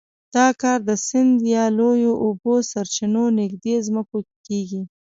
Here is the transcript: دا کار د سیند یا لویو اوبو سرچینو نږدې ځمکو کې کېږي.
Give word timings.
دا 0.35 0.47
کار 0.61 0.79
د 0.89 0.91
سیند 1.07 1.35
یا 1.55 1.65
لویو 1.77 2.13
اوبو 2.25 2.53
سرچینو 2.71 3.23
نږدې 3.39 3.75
ځمکو 3.87 4.17
کې 4.27 4.35
کېږي. 4.47 4.81